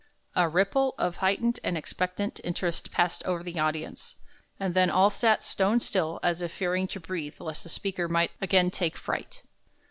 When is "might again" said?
8.09-8.71